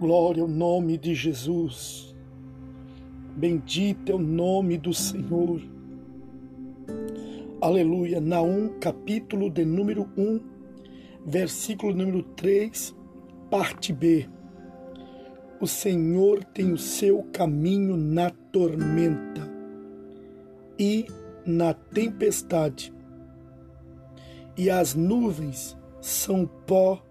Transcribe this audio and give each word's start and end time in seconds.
Glória 0.00 0.42
ao 0.42 0.48
nome 0.48 0.96
de 0.96 1.14
Jesus. 1.14 2.16
Bendito 3.36 4.10
é 4.10 4.14
o 4.14 4.18
nome 4.18 4.78
do 4.78 4.94
Senhor. 4.94 5.60
Aleluia. 7.60 8.18
Naum, 8.18 8.70
capítulo 8.80 9.50
de 9.50 9.62
número 9.62 10.08
1, 10.16 10.40
versículo 11.26 11.94
número 11.94 12.22
3, 12.22 12.96
parte 13.50 13.92
B. 13.92 14.26
O 15.60 15.66
Senhor 15.66 16.44
tem 16.44 16.72
o 16.72 16.78
seu 16.78 17.22
caminho 17.24 17.94
na 17.94 18.30
tormenta 18.30 19.46
e 20.78 21.04
na 21.44 21.74
tempestade, 21.74 22.90
e 24.56 24.70
as 24.70 24.94
nuvens 24.94 25.76
são 26.00 26.46
pó 26.46 27.04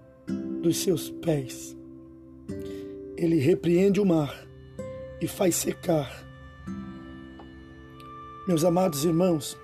dos 0.64 0.78
seus 0.78 1.12
pés. 1.12 1.78
Ele 3.20 3.36
repreende 3.36 4.00
o 4.00 4.06
mar 4.06 4.48
e 5.20 5.28
faz 5.28 5.54
secar. 5.56 6.26
Meus 8.48 8.64
amados 8.64 9.04
irmãos, 9.04 9.58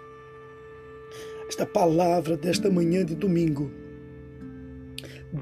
esta 1.47 1.65
palavra 1.65 2.35
desta 2.35 2.69
manhã 2.69 3.05
de 3.05 3.15
domingo, 3.15 3.71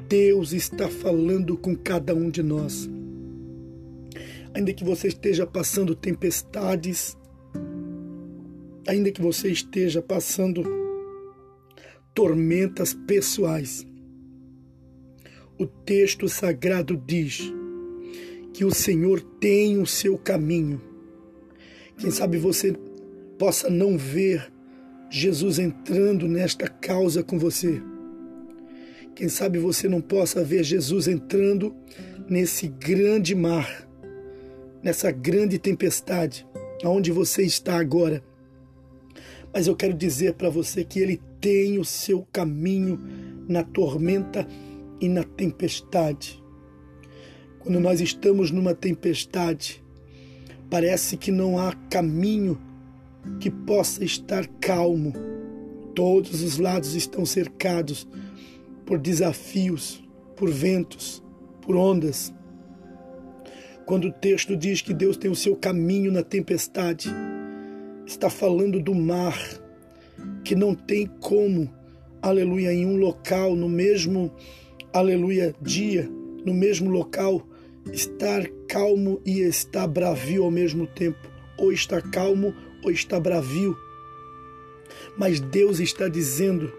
Deus 0.07 0.53
está 0.53 0.87
falando 0.87 1.57
com 1.57 1.75
cada 1.75 2.13
um 2.13 2.29
de 2.29 2.43
nós. 2.43 2.87
Ainda 4.53 4.71
que 4.73 4.83
você 4.83 5.07
esteja 5.07 5.47
passando 5.47 5.95
tempestades, 5.95 7.17
ainda 8.87 9.11
que 9.11 9.23
você 9.23 9.49
esteja 9.49 10.03
passando 10.03 10.63
tormentas 12.13 12.93
pessoais, 12.93 13.87
o 15.57 15.65
texto 15.65 16.29
sagrado 16.29 16.95
diz 16.95 17.51
que 18.53 18.63
o 18.63 18.73
Senhor 18.73 19.19
tem 19.19 19.79
o 19.79 19.85
seu 19.85 20.17
caminho. 20.17 20.79
Quem 21.97 22.11
sabe 22.11 22.37
você 22.37 22.73
possa 23.37 23.69
não 23.69 23.97
ver 23.97 24.51
Jesus 25.09 25.59
entrando 25.59 26.27
nesta 26.27 26.67
causa 26.67 27.23
com 27.23 27.37
você. 27.37 27.81
Quem 29.15 29.27
sabe 29.29 29.59
você 29.59 29.87
não 29.87 30.01
possa 30.01 30.43
ver 30.43 30.63
Jesus 30.63 31.07
entrando 31.07 31.75
nesse 32.29 32.67
grande 32.67 33.35
mar, 33.35 33.87
nessa 34.81 35.11
grande 35.11 35.59
tempestade, 35.59 36.47
aonde 36.83 37.11
você 37.11 37.43
está 37.43 37.77
agora. 37.79 38.23
Mas 39.53 39.67
eu 39.67 39.75
quero 39.75 39.93
dizer 39.93 40.33
para 40.33 40.49
você 40.49 40.83
que 40.83 40.99
Ele 40.99 41.21
tem 41.39 41.77
o 41.77 41.85
seu 41.85 42.27
caminho 42.33 42.99
na 43.47 43.63
tormenta 43.63 44.47
e 44.99 45.07
na 45.07 45.23
tempestade. 45.23 46.42
Quando 47.63 47.79
nós 47.79 48.01
estamos 48.01 48.51
numa 48.51 48.75
tempestade, 48.75 49.81
parece 50.69 51.15
que 51.15 51.31
não 51.31 51.57
há 51.57 51.71
caminho 51.89 52.59
que 53.39 53.49
possa 53.49 54.03
estar 54.03 54.45
calmo. 54.59 55.13
Todos 55.95 56.43
os 56.43 56.57
lados 56.57 56.93
estão 56.93 57.25
cercados 57.25 58.05
por 58.85 58.99
desafios, 58.99 60.03
por 60.35 60.49
ventos, 60.49 61.23
por 61.61 61.77
ondas. 61.77 62.33
Quando 63.85 64.09
o 64.09 64.11
texto 64.11 64.57
diz 64.57 64.81
que 64.81 64.93
Deus 64.93 65.15
tem 65.15 65.31
o 65.31 65.35
seu 65.35 65.55
caminho 65.55 66.11
na 66.11 66.21
tempestade, 66.21 67.09
está 68.05 68.29
falando 68.29 68.81
do 68.81 68.93
mar, 68.93 69.39
que 70.43 70.53
não 70.53 70.75
tem 70.75 71.07
como, 71.21 71.73
aleluia, 72.21 72.73
em 72.73 72.85
um 72.85 72.97
local, 72.97 73.55
no 73.55 73.69
mesmo 73.69 74.33
aleluia, 74.91 75.55
dia, 75.61 76.09
no 76.45 76.53
mesmo 76.53 76.89
local, 76.91 77.47
estar 77.91 78.47
calmo 78.67 79.21
e 79.25 79.41
estar 79.41 79.87
bravio 79.87 80.43
ao 80.43 80.51
mesmo 80.51 80.87
tempo. 80.87 81.29
Ou 81.57 81.71
está 81.71 82.01
calmo 82.01 82.53
ou 82.83 82.91
está 82.91 83.19
bravio. 83.19 83.77
Mas 85.17 85.39
Deus 85.39 85.79
está 85.79 86.07
dizendo 86.07 86.71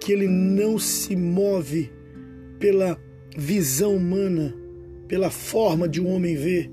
que 0.00 0.12
Ele 0.12 0.28
não 0.28 0.78
se 0.78 1.16
move 1.16 1.90
pela 2.58 2.98
visão 3.36 3.96
humana, 3.96 4.54
pela 5.08 5.30
forma 5.30 5.88
de 5.88 6.00
um 6.00 6.08
homem 6.08 6.34
ver, 6.34 6.70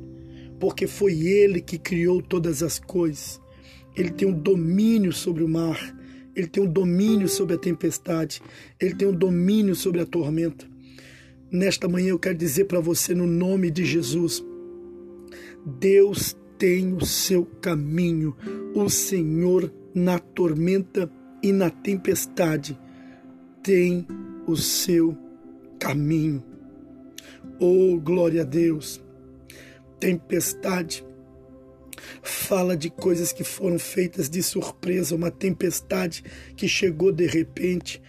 porque 0.59 0.87
foi 0.87 1.27
Ele 1.27 1.61
que 1.61 1.77
criou 1.77 2.21
todas 2.21 2.63
as 2.63 2.79
coisas. 2.79 3.41
Ele 3.95 4.09
tem 4.09 4.27
um 4.27 4.33
domínio 4.33 5.13
sobre 5.13 5.43
o 5.43 5.47
mar, 5.47 5.95
ele 6.35 6.47
tem 6.47 6.63
um 6.63 6.71
domínio 6.71 7.29
sobre 7.29 7.55
a 7.55 7.59
tempestade, 7.59 8.41
ele 8.79 8.95
tem 8.95 9.07
um 9.07 9.13
domínio 9.13 9.75
sobre 9.75 10.01
a 10.01 10.05
tormenta. 10.05 10.72
Nesta 11.53 11.87
manhã 11.87 12.09
eu 12.09 12.17
quero 12.17 12.35
dizer 12.35 12.65
para 12.65 12.79
você, 12.79 13.13
no 13.13 13.27
nome 13.27 13.69
de 13.69 13.85
Jesus, 13.85 14.43
Deus 15.63 16.35
tem 16.57 16.95
o 16.95 17.05
seu 17.05 17.45
caminho, 17.45 18.35
o 18.73 18.89
Senhor 18.89 19.71
na 19.93 20.17
tormenta 20.17 21.07
e 21.43 21.51
na 21.51 21.69
tempestade 21.69 22.75
tem 23.61 24.07
o 24.47 24.57
seu 24.57 25.15
caminho. 25.77 26.43
Oh, 27.59 27.99
glória 27.99 28.41
a 28.41 28.45
Deus! 28.45 28.99
Tempestade 29.99 31.05
fala 32.23 32.75
de 32.75 32.89
coisas 32.89 33.31
que 33.31 33.43
foram 33.43 33.77
feitas 33.77 34.27
de 34.27 34.41
surpresa, 34.41 35.15
uma 35.15 35.29
tempestade 35.29 36.23
que 36.55 36.67
chegou 36.67 37.11
de 37.11 37.27
repente. 37.27 38.01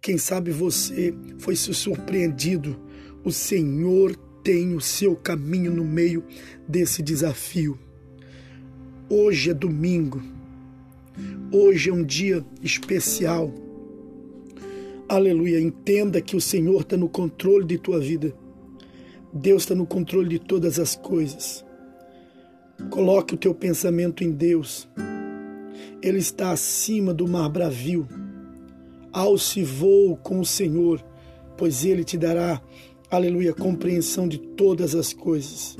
Quem 0.00 0.16
sabe 0.18 0.52
você 0.52 1.12
foi 1.38 1.56
surpreendido 1.56 2.91
o 3.24 3.30
Senhor 3.30 4.16
tem 4.42 4.74
o 4.74 4.80
seu 4.80 5.14
caminho 5.14 5.72
no 5.72 5.84
meio 5.84 6.24
desse 6.66 7.02
desafio. 7.02 7.78
Hoje 9.08 9.50
é 9.50 9.54
domingo. 9.54 10.22
Hoje 11.52 11.90
é 11.90 11.92
um 11.92 12.02
dia 12.02 12.44
especial. 12.62 13.52
Aleluia. 15.08 15.60
Entenda 15.60 16.20
que 16.20 16.34
o 16.34 16.40
Senhor 16.40 16.80
está 16.80 16.96
no 16.96 17.08
controle 17.08 17.64
de 17.64 17.78
tua 17.78 18.00
vida. 18.00 18.34
Deus 19.32 19.62
está 19.62 19.74
no 19.74 19.86
controle 19.86 20.28
de 20.28 20.38
todas 20.38 20.78
as 20.78 20.96
coisas. 20.96 21.64
Coloque 22.90 23.34
o 23.34 23.38
teu 23.38 23.54
pensamento 23.54 24.24
em 24.24 24.30
Deus. 24.30 24.88
Ele 26.02 26.18
está 26.18 26.50
acima 26.50 27.14
do 27.14 27.28
mar 27.28 27.48
bravio. 27.48 28.08
Alce 29.12 29.62
voo 29.62 30.16
com 30.16 30.40
o 30.40 30.44
Senhor, 30.44 31.04
pois 31.56 31.84
Ele 31.84 32.02
te 32.02 32.16
dará 32.16 32.60
aleluia, 33.16 33.52
compreensão 33.52 34.26
de 34.26 34.38
todas 34.38 34.94
as 34.94 35.12
coisas. 35.12 35.76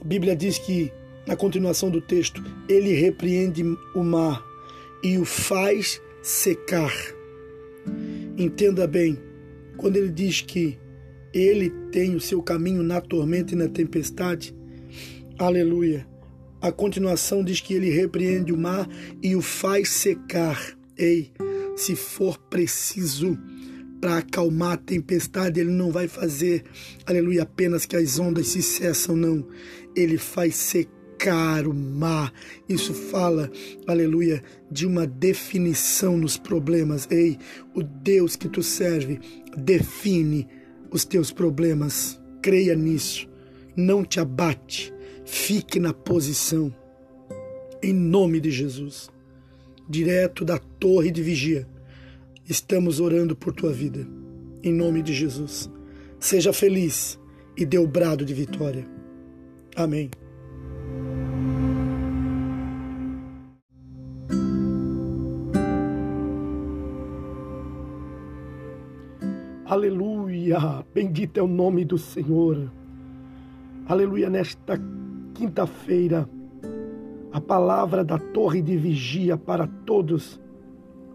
A 0.00 0.04
Bíblia 0.04 0.34
diz 0.34 0.58
que, 0.58 0.90
na 1.26 1.36
continuação 1.36 1.90
do 1.90 2.00
texto, 2.00 2.42
ele 2.68 2.92
repreende 2.92 3.62
o 3.94 4.02
mar 4.02 4.42
e 5.02 5.18
o 5.18 5.24
faz 5.24 6.00
secar. 6.22 6.92
Entenda 8.36 8.86
bem, 8.86 9.18
quando 9.76 9.96
ele 9.96 10.08
diz 10.08 10.40
que 10.40 10.78
ele 11.34 11.70
tem 11.90 12.14
o 12.14 12.20
seu 12.20 12.42
caminho 12.42 12.82
na 12.82 13.00
tormenta 13.00 13.52
e 13.52 13.56
na 13.56 13.68
tempestade, 13.68 14.54
aleluia. 15.38 16.06
A 16.62 16.72
continuação 16.72 17.44
diz 17.44 17.60
que 17.60 17.74
ele 17.74 17.90
repreende 17.90 18.52
o 18.52 18.56
mar 18.56 18.88
e 19.22 19.36
o 19.36 19.42
faz 19.42 19.90
secar. 19.90 20.76
Ei, 20.96 21.30
se 21.76 21.94
for 21.94 22.38
preciso, 22.38 23.38
para 24.02 24.18
acalmar 24.18 24.72
a 24.72 24.76
tempestade, 24.76 25.60
ele 25.60 25.70
não 25.70 25.92
vai 25.92 26.08
fazer, 26.08 26.64
aleluia, 27.06 27.44
apenas 27.44 27.86
que 27.86 27.94
as 27.94 28.18
ondas 28.18 28.48
se 28.48 28.60
cessam, 28.60 29.14
não. 29.14 29.46
Ele 29.94 30.18
faz 30.18 30.56
secar 30.56 31.68
o 31.68 31.72
mar. 31.72 32.32
Isso 32.68 32.92
fala, 32.92 33.48
aleluia, 33.86 34.42
de 34.68 34.88
uma 34.88 35.06
definição 35.06 36.18
nos 36.18 36.36
problemas. 36.36 37.06
Ei, 37.12 37.38
o 37.76 37.82
Deus 37.84 38.34
que 38.34 38.48
tu 38.48 38.60
serve 38.60 39.20
define 39.56 40.48
os 40.90 41.04
teus 41.04 41.30
problemas. 41.30 42.20
Creia 42.42 42.74
nisso. 42.74 43.28
Não 43.76 44.04
te 44.04 44.18
abate. 44.18 44.92
Fique 45.24 45.78
na 45.78 45.94
posição. 45.94 46.74
Em 47.80 47.92
nome 47.92 48.40
de 48.40 48.50
Jesus. 48.50 49.08
Direto 49.88 50.44
da 50.44 50.58
torre 50.58 51.12
de 51.12 51.22
vigia 51.22 51.68
Estamos 52.52 53.00
orando 53.00 53.34
por 53.34 53.54
tua 53.54 53.72
vida. 53.72 54.06
Em 54.62 54.74
nome 54.74 55.00
de 55.00 55.14
Jesus. 55.14 55.70
Seja 56.20 56.52
feliz 56.52 57.18
e 57.56 57.64
dê 57.64 57.78
o 57.78 57.86
brado 57.86 58.26
de 58.26 58.34
vitória. 58.34 58.86
Amém. 59.74 60.10
Aleluia! 69.64 70.84
Bendito 70.92 71.40
é 71.40 71.42
o 71.42 71.48
nome 71.48 71.86
do 71.86 71.96
Senhor. 71.96 72.70
Aleluia! 73.86 74.28
Nesta 74.28 74.78
quinta-feira, 75.32 76.28
a 77.32 77.40
palavra 77.40 78.04
da 78.04 78.18
torre 78.18 78.60
de 78.60 78.76
vigia 78.76 79.38
para 79.38 79.66
todos 79.86 80.41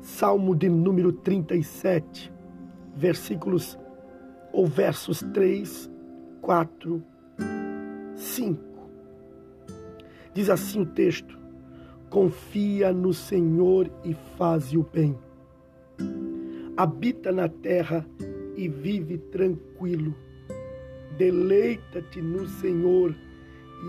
Salmo 0.08 0.56
de 0.56 0.70
número 0.70 1.12
37, 1.12 2.32
versículos 2.96 3.78
ou 4.54 4.66
versos 4.66 5.20
3, 5.34 5.92
4, 6.42 7.04
5. 8.16 8.90
Diz 10.34 10.50
assim 10.50 10.82
o 10.82 10.86
texto: 10.86 11.38
Confia 12.10 12.94
no 12.94 13.14
Senhor 13.14 13.92
e 14.06 14.16
faze 14.38 14.78
o 14.78 14.82
bem. 14.82 15.16
Habita 16.78 17.34
na 17.34 17.50
terra 17.50 18.08
e 18.56 18.70
vive 18.70 19.18
tranquilo. 19.18 20.16
Deleita-te 21.18 22.22
no 22.22 22.48
Senhor 22.48 23.14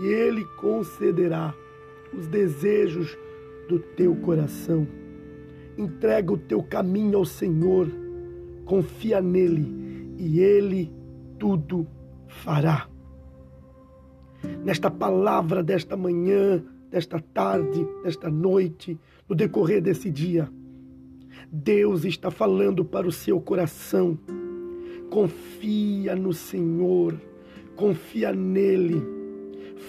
e 0.03 0.07
Ele 0.07 0.43
concederá 0.57 1.55
os 2.13 2.27
desejos 2.27 3.17
do 3.69 3.79
teu 3.79 4.13
coração. 4.17 4.85
Entrega 5.79 6.33
o 6.33 6.37
teu 6.37 6.61
caminho 6.61 7.19
ao 7.19 7.23
Senhor, 7.23 7.89
confia 8.65 9.21
nele 9.21 10.13
e 10.17 10.41
Ele 10.41 10.91
tudo 11.39 11.87
fará. 12.27 12.89
Nesta 14.61 14.91
palavra 14.91 15.63
desta 15.63 15.95
manhã, 15.95 16.61
desta 16.91 17.17
tarde, 17.21 17.87
desta 18.03 18.29
noite, 18.29 18.99
no 19.29 19.33
decorrer 19.33 19.81
desse 19.81 20.11
dia, 20.11 20.49
Deus 21.49 22.03
está 22.03 22.29
falando 22.29 22.83
para 22.83 23.07
o 23.07 23.11
seu 23.11 23.39
coração. 23.39 24.19
Confia 25.09 26.13
no 26.13 26.33
Senhor, 26.33 27.17
confia 27.77 28.33
nele, 28.33 29.01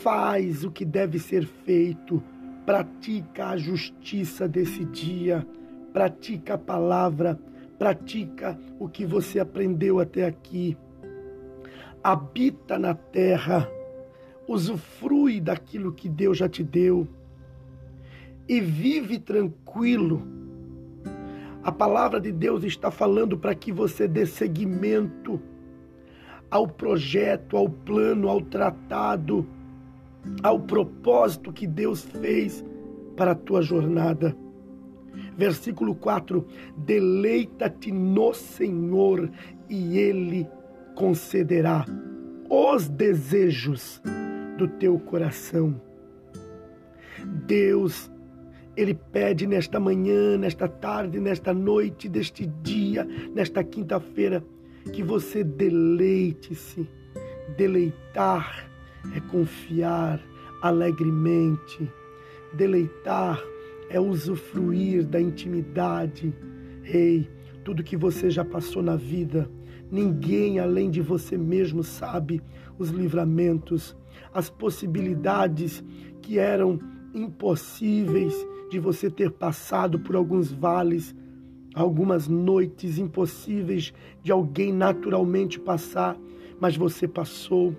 faz 0.05 0.63
o 0.63 0.71
que 0.71 0.85
deve 0.85 1.19
ser 1.19 1.45
feito, 1.45 2.23
pratica 2.65 3.49
a 3.49 3.57
justiça 3.57 4.47
desse 4.47 4.85
dia, 4.85 5.45
pratica 5.93 6.55
a 6.55 6.59
palavra, 6.59 7.39
pratica 7.79 8.59
o 8.79 8.89
que 8.89 9.05
você 9.05 9.39
aprendeu 9.41 10.01
até 10.01 10.27
aqui. 10.27 10.77
Habita 12.03 12.79
na 12.79 12.95
terra, 12.95 13.69
usufrui 14.49 15.41
daquilo 15.41 15.93
que 15.93 16.09
Deus 16.09 16.39
já 16.39 16.49
te 16.49 16.63
deu 16.63 17.07
e 18.49 18.61
vive 18.61 19.19
tranquilo 19.19 20.41
a 21.63 21.71
palavra 21.71 22.19
de 22.19 22.33
Deus 22.33 22.65
está 22.65 22.91
falando 22.91 23.37
para 23.37 23.55
que 23.55 23.71
você 23.71 24.09
dê 24.09 24.25
seguimento 24.25 25.39
ao 26.51 26.67
projeto, 26.67 27.55
ao 27.55 27.69
plano, 27.69 28.31
ao 28.31 28.41
tratado, 28.41 29.47
ao 30.43 30.59
propósito 30.59 31.53
que 31.53 31.67
Deus 31.67 32.03
fez 32.03 32.65
para 33.15 33.33
a 33.33 33.35
tua 33.35 33.61
jornada. 33.61 34.35
Versículo 35.37 35.95
4: 35.95 36.47
Deleita-te 36.77 37.93
no 37.93 38.33
Senhor 38.35 39.31
e 39.69 39.99
Ele 39.99 40.47
concederá 40.95 41.87
os 42.49 42.89
desejos 42.89 44.03
do 44.59 44.67
teu 44.67 44.99
coração. 44.99 45.81
Deus 47.47 48.11
ele 48.77 48.95
pede 48.95 49.47
nesta 49.47 49.81
manhã, 49.81 50.39
nesta 50.39 50.69
tarde, 50.69 51.21
nesta 51.21 51.53
noite, 51.53 52.09
deste 52.09 52.47
dia, 52.63 53.05
nesta 53.35 53.63
quinta-feira, 53.65 54.43
que 54.93 55.03
você 55.03 55.45
deleite-se. 55.45 56.89
Deleitar 57.57 58.71
é 59.15 59.21
confiar 59.21 60.21
alegremente. 60.63 61.91
Deleitar 62.55 63.43
é 63.91 64.01
usufruir 64.01 65.05
da 65.05 65.21
intimidade. 65.21 66.33
Ei, 66.85 67.29
tudo 67.65 67.83
que 67.83 67.97
você 67.97 68.31
já 68.31 68.45
passou 68.45 68.83
na 68.83 68.97
vida, 68.97 69.51
ninguém 69.91 70.61
além 70.61 70.91
de 70.91 71.03
você 71.03 71.37
mesmo 71.37 71.83
sabe 71.83 72.41
os 72.79 72.91
livramentos, 72.91 73.97
as 74.33 74.49
possibilidades 74.49 75.85
que 76.23 76.39
eram 76.39 76.79
impossíveis 77.13 78.35
de 78.71 78.79
você 78.79 79.11
ter 79.11 79.33
passado 79.33 79.99
por 79.99 80.15
alguns 80.15 80.53
vales, 80.53 81.15
algumas 81.75 82.29
noites 82.29 82.97
impossíveis 82.97 83.93
de 84.23 84.31
alguém 84.31 84.73
naturalmente 84.73 85.59
passar, 85.59 86.17
mas 86.61 86.77
você 86.77 87.09
passou. 87.09 87.75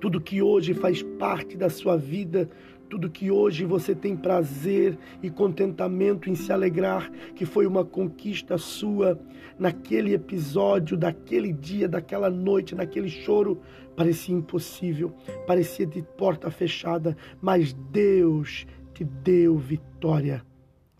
Tudo 0.00 0.20
que 0.20 0.40
hoje 0.40 0.72
faz 0.72 1.02
parte 1.02 1.58
da 1.58 1.68
sua 1.68 1.96
vida, 1.96 2.48
tudo 2.90 3.08
que 3.08 3.30
hoje 3.30 3.64
você 3.64 3.94
tem 3.94 4.16
prazer 4.16 4.98
e 5.22 5.30
contentamento 5.30 6.28
em 6.28 6.34
se 6.34 6.52
alegrar, 6.52 7.08
que 7.36 7.46
foi 7.46 7.64
uma 7.64 7.84
conquista 7.84 8.58
sua 8.58 9.18
naquele 9.56 10.12
episódio, 10.12 10.96
daquele 10.96 11.52
dia, 11.52 11.88
daquela 11.88 12.28
noite, 12.28 12.74
naquele 12.74 13.08
choro, 13.08 13.60
parecia 13.94 14.34
impossível, 14.34 15.14
parecia 15.46 15.86
de 15.86 16.02
porta 16.02 16.50
fechada, 16.50 17.16
mas 17.40 17.72
Deus 17.72 18.66
te 18.92 19.04
deu 19.04 19.56
vitória. 19.56 20.44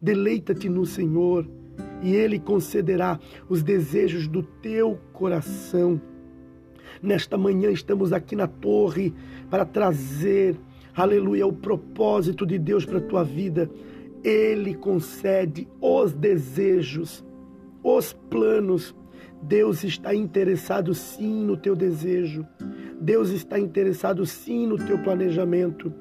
Deleita-te 0.00 0.68
no 0.68 0.86
Senhor 0.86 1.50
e 2.02 2.14
Ele 2.14 2.38
concederá 2.38 3.18
os 3.48 3.64
desejos 3.64 4.28
do 4.28 4.44
teu 4.44 4.96
coração. 5.12 6.00
Nesta 7.02 7.36
manhã 7.36 7.70
estamos 7.70 8.12
aqui 8.12 8.36
na 8.36 8.46
torre 8.46 9.12
para 9.50 9.64
trazer, 9.64 10.56
aleluia, 11.02 11.46
o 11.46 11.52
propósito 11.52 12.46
de 12.46 12.58
Deus 12.58 12.84
para 12.84 12.98
a 12.98 13.02
tua 13.02 13.24
vida. 13.24 13.70
Ele 14.22 14.74
concede 14.74 15.66
os 15.80 16.12
desejos, 16.12 17.24
os 17.82 18.12
planos. 18.12 18.94
Deus 19.42 19.82
está 19.82 20.14
interessado 20.14 20.92
sim 20.94 21.44
no 21.44 21.56
teu 21.56 21.74
desejo. 21.74 22.46
Deus 23.00 23.30
está 23.30 23.58
interessado 23.58 24.26
sim 24.26 24.66
no 24.66 24.76
teu 24.76 24.98
planejamento. 24.98 25.92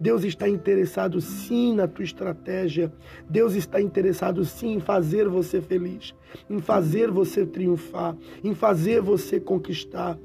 Deus 0.00 0.24
está 0.24 0.48
interessado 0.48 1.20
sim 1.20 1.74
na 1.74 1.86
tua 1.86 2.04
estratégia. 2.04 2.92
Deus 3.28 3.54
está 3.54 3.80
interessado 3.80 4.44
sim 4.44 4.74
em 4.74 4.80
fazer 4.80 5.28
você 5.28 5.60
feliz, 5.60 6.14
em 6.48 6.58
fazer 6.58 7.10
você 7.10 7.44
triunfar, 7.44 8.16
em 8.42 8.54
fazer 8.54 9.00
você 9.00 9.38
conquistar. 9.38 10.18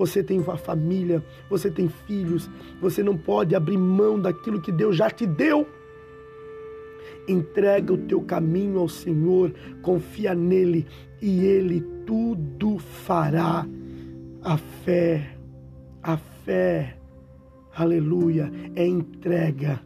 Você 0.00 0.22
tem 0.22 0.40
uma 0.40 0.56
família, 0.56 1.22
você 1.50 1.70
tem 1.70 1.86
filhos, 1.86 2.48
você 2.80 3.02
não 3.02 3.18
pode 3.18 3.54
abrir 3.54 3.76
mão 3.76 4.18
daquilo 4.18 4.58
que 4.58 4.72
Deus 4.72 4.96
já 4.96 5.10
te 5.10 5.26
deu. 5.26 5.68
Entrega 7.28 7.92
o 7.92 7.98
teu 7.98 8.22
caminho 8.22 8.78
ao 8.78 8.88
Senhor, 8.88 9.52
confia 9.82 10.34
nele 10.34 10.86
e 11.20 11.44
ele 11.44 11.82
tudo 12.06 12.78
fará. 12.78 13.66
A 14.42 14.56
fé, 14.56 15.36
a 16.02 16.16
fé 16.16 16.96
aleluia, 17.76 18.50
é 18.74 18.86
entrega. 18.86 19.82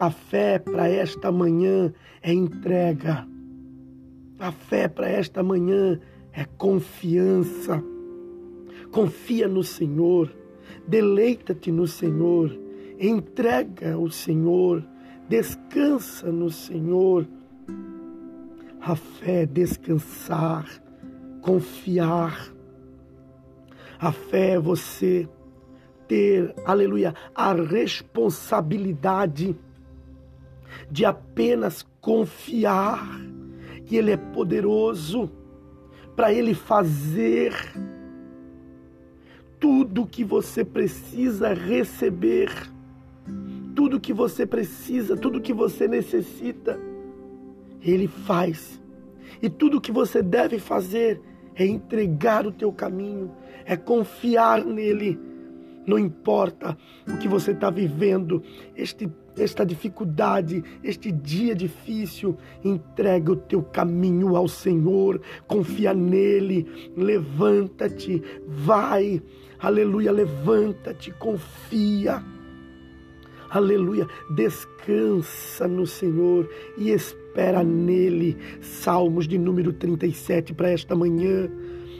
A 0.00 0.10
fé 0.10 0.58
para 0.58 0.88
esta 0.88 1.30
manhã 1.30 1.92
é 2.22 2.32
entrega. 2.32 3.28
A 4.38 4.50
fé 4.50 4.88
para 4.88 5.10
esta 5.10 5.42
manhã 5.42 6.00
é 6.32 6.46
confiança. 6.56 7.84
Confia 8.90 9.48
no 9.48 9.62
Senhor, 9.62 10.30
deleita-te 10.86 11.70
no 11.70 11.86
Senhor, 11.86 12.56
entrega 12.98 13.98
o 13.98 14.10
Senhor, 14.10 14.82
descansa 15.28 16.30
no 16.30 16.50
Senhor. 16.50 17.26
A 18.80 18.94
fé 18.94 19.42
é 19.42 19.46
descansar, 19.46 20.66
confiar. 21.42 22.52
A 23.98 24.12
fé 24.12 24.50
é 24.50 24.58
você 24.58 25.28
ter, 26.06 26.54
aleluia, 26.64 27.14
a 27.34 27.52
responsabilidade 27.52 29.56
de 30.90 31.04
apenas 31.04 31.84
confiar 32.00 33.20
que 33.84 33.96
Ele 33.96 34.12
é 34.12 34.16
poderoso 34.16 35.30
para 36.14 36.32
Ele 36.32 36.54
fazer 36.54 37.52
tudo 39.58 40.06
que 40.06 40.24
você 40.24 40.64
precisa 40.64 41.52
receber, 41.52 42.50
tudo 43.74 44.00
que 44.00 44.12
você 44.12 44.46
precisa, 44.46 45.16
tudo 45.16 45.40
que 45.40 45.52
você 45.52 45.88
necessita, 45.88 46.78
Ele 47.80 48.06
faz. 48.06 48.80
E 49.42 49.48
tudo 49.48 49.80
que 49.80 49.92
você 49.92 50.22
deve 50.22 50.58
fazer 50.58 51.20
é 51.54 51.64
entregar 51.66 52.46
o 52.46 52.52
teu 52.52 52.72
caminho, 52.72 53.30
é 53.64 53.76
confiar 53.76 54.64
nele 54.64 55.18
não 55.86 55.98
importa 55.98 56.76
o 57.08 57.16
que 57.16 57.28
você 57.28 57.52
está 57.52 57.70
vivendo, 57.70 58.42
este, 58.74 59.08
esta 59.38 59.64
dificuldade, 59.64 60.62
este 60.82 61.12
dia 61.12 61.54
difícil, 61.54 62.36
entrega 62.64 63.32
o 63.32 63.36
teu 63.36 63.62
caminho 63.62 64.36
ao 64.36 64.48
Senhor, 64.48 65.20
confia 65.46 65.94
nele, 65.94 66.66
levanta-te, 66.96 68.20
vai, 68.48 69.22
aleluia, 69.58 70.12
levanta-te, 70.12 71.10
confia. 71.12 72.22
Aleluia, 73.48 74.06
descansa 74.30 75.68
no 75.68 75.86
Senhor 75.86 76.48
e 76.76 76.90
espera 76.90 77.62
nele. 77.62 78.36
Salmos 78.60 79.28
de 79.28 79.38
número 79.38 79.72
37 79.72 80.52
para 80.52 80.70
esta 80.70 80.94
manhã. 80.94 81.48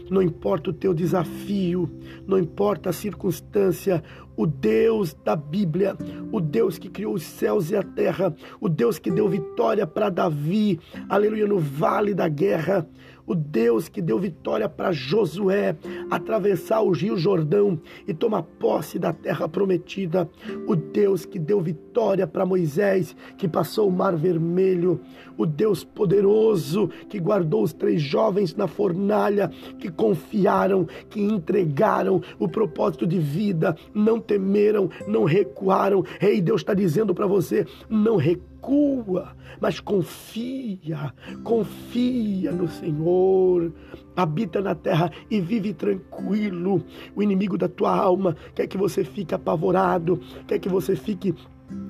não 0.09 0.23
importa 0.23 0.71
o 0.71 0.73
teu 0.73 0.95
desafio, 0.95 1.91
não 2.27 2.39
importa 2.39 2.91
a 2.91 2.93
circunstância, 2.93 4.03
o 4.37 4.47
Deus 4.47 5.15
da 5.25 5.35
Bíblia, 5.35 5.97
o 6.31 6.41
Deus 6.41 6.79
que 6.79 6.89
criou 6.89 7.15
os 7.15 7.25
céus 7.25 7.71
e 7.71 7.77
a 7.77 7.83
terra, 7.83 8.35
o 8.61 8.69
Deus 8.69 8.99
que 8.99 9.11
deu 9.11 9.29
vitória 9.29 9.85
para 9.85 10.11
Davi, 10.11 10.79
aleluia, 11.09 11.47
no 11.47 11.59
vale 11.59 12.15
da 12.15 12.29
guerra, 12.29 12.87
o 13.27 13.35
Deus 13.35 13.89
que 13.89 14.01
deu 14.01 14.19
vitória 14.19 14.69
para 14.69 14.93
Josué 14.93 15.77
atravessar 16.11 16.81
o 16.81 16.91
Rio 16.91 17.17
Jordão 17.17 17.79
e 18.07 18.15
tomar 18.15 18.43
posse 18.43 18.99
da 18.99 19.13
terra 19.13 19.49
prometida, 19.49 20.29
o 20.67 20.77
Deus 20.77 21.25
que 21.25 21.39
deu 21.39 21.61
vitória 21.61 22.27
para 22.27 22.47
Moisés 22.47 23.17
que 23.37 23.49
passou 23.49 23.89
o 23.89 23.93
Mar 23.93 24.17
Vermelho, 24.17 25.01
o 25.37 25.45
Deus 25.45 25.83
poderoso 25.83 26.89
que 27.09 27.19
guardou 27.19 27.63
os 27.63 27.73
três 27.73 28.01
jovens 28.01 28.55
na 28.55 28.67
fornalha, 28.67 29.51
que 29.79 29.91
confiaram, 29.91 30.87
que 31.11 31.21
entregaram 31.21 32.23
o 32.39 32.49
propósito 32.49 33.07
de 33.07 33.19
vida, 33.19 33.77
não 33.95 34.21
temeram, 34.21 34.89
não 35.07 35.25
recuaram. 35.25 36.05
Rei, 36.19 36.41
Deus 36.41 36.61
está 36.61 36.75
dizendo 36.75 37.15
para 37.15 37.27
você: 37.27 37.67
não 37.89 38.17
recua 38.17 38.56
recua, 38.67 39.37
mas 39.61 39.79
confia, 39.79 41.15
confia 41.45 42.51
no 42.51 42.69
Senhor. 42.69 43.73
Habita 44.17 44.61
na 44.61 44.75
terra 44.75 45.11
e 45.31 45.41
vive 45.41 45.73
tranquilo. 45.73 46.83
O 47.15 47.23
inimigo 47.23 47.57
da 47.57 47.69
tua 47.69 47.95
alma 47.95 48.37
quer 48.55 48.67
que 48.67 48.77
você 48.77 49.05
fique 49.05 49.35
apavorado, 49.35 50.21
quer 50.47 50.59
que 50.59 50.69
você 50.69 50.97
fique 50.97 51.35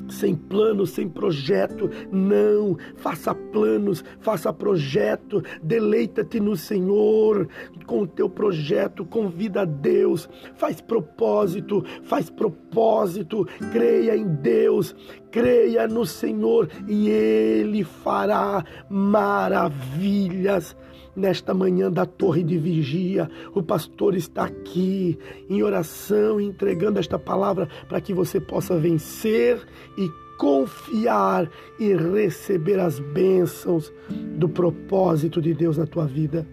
sem 0.08 0.34
plano, 0.34 0.86
sem 0.86 1.08
projeto. 1.08 1.90
Não, 2.10 2.76
faça 2.96 3.34
planos, 3.34 4.04
faça 4.20 4.52
projeto, 4.52 5.42
deleita-te 5.62 6.40
no 6.40 6.56
Senhor 6.56 7.48
com 7.86 8.02
o 8.02 8.06
teu 8.06 8.28
projeto, 8.28 9.04
convida 9.04 9.62
a 9.62 9.64
Deus, 9.64 10.28
faz 10.56 10.80
propósito, 10.80 11.84
faz 12.02 12.28
propósito, 12.28 13.46
creia 13.72 14.16
em 14.16 14.26
Deus, 14.26 14.94
creia 15.30 15.86
no 15.86 16.04
Senhor 16.04 16.68
e 16.88 17.08
Ele 17.08 17.84
fará 17.84 18.64
maravilhas 18.88 20.76
nesta 21.16 21.54
manhã 21.54 21.90
da 21.90 22.04
torre 22.04 22.42
de 22.42 22.58
vigia. 22.58 23.30
O 23.54 23.62
pastor 23.62 24.14
está 24.14 24.44
aqui 24.44 25.18
em 25.48 25.62
oração, 25.62 26.40
entregando 26.40 26.98
esta 26.98 27.18
palavra 27.18 27.68
para 27.88 28.00
que 28.00 28.12
você 28.12 28.38
possa 28.38 28.78
vencer 28.78 29.66
e 29.96 30.08
confiar 30.36 31.50
e 31.78 31.94
receber 31.94 32.78
as 32.78 33.00
bênçãos 33.00 33.92
do 34.36 34.48
propósito 34.48 35.40
de 35.40 35.54
Deus 35.54 35.78
na 35.78 35.86
tua 35.86 36.06
vida. 36.06 36.46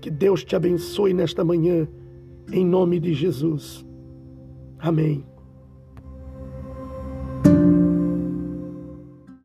Que 0.00 0.10
Deus 0.10 0.44
te 0.44 0.56
abençoe 0.56 1.12
nesta 1.12 1.44
manhã, 1.44 1.86
em 2.50 2.64
nome 2.64 2.98
de 2.98 3.12
Jesus. 3.12 3.84
Amém. 4.78 5.27